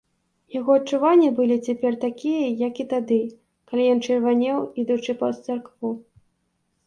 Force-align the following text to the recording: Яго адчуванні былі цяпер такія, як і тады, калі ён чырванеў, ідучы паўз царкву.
Яго 0.59 0.71
адчуванні 0.79 1.27
былі 1.39 1.57
цяпер 1.67 1.97
такія, 2.05 2.47
як 2.67 2.73
і 2.83 2.85
тады, 2.93 3.19
калі 3.71 3.83
ён 3.93 3.99
чырванеў, 4.07 4.57
ідучы 4.85 5.11
паўз 5.19 5.37
царкву. 5.49 5.89